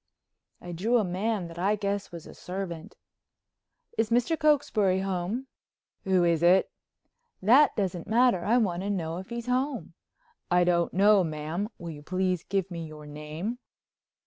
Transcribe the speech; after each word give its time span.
I 0.59 0.71
drew 0.71 0.97
a 0.97 1.03
man 1.03 1.47
that 1.47 1.59
I 1.59 1.75
guess 1.75 2.11
was 2.11 2.25
a 2.25 2.33
servant: 2.33 2.95
"Is 3.99 4.09
Mr. 4.09 4.35
Cokesbury 4.35 5.01
home?" 5.01 5.45
"Who 6.05 6.23
is 6.23 6.41
it?" 6.41 6.71
"That 7.39 7.75
doesn't 7.75 8.07
matter. 8.07 8.43
I 8.43 8.57
want 8.57 8.81
to 8.81 8.89
know 8.89 9.19
if 9.19 9.29
he's 9.29 9.45
home." 9.45 9.93
"I 10.49 10.63
don't 10.63 10.91
know, 10.91 11.23
ma'am. 11.23 11.69
Will 11.77 11.91
you 11.91 12.01
please 12.01 12.41
give 12.43 12.71
me 12.71 12.87
your 12.87 13.05
name?" 13.05 13.59